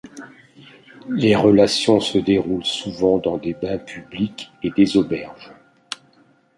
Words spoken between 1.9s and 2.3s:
se